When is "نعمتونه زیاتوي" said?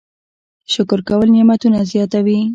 1.35-2.39